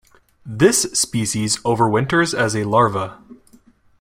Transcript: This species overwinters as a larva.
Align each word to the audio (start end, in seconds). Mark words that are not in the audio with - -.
This 0.47 0.81
species 0.99 1.57
overwinters 1.57 2.33
as 2.35 2.55
a 2.55 2.63
larva. 2.63 3.21